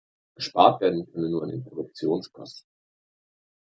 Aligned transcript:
Gespart 0.35 0.81
werden 0.81 1.05
könne 1.11 1.29
nur 1.29 1.43
an 1.43 1.49
den 1.49 1.63
Produktionskosten. 1.63 2.67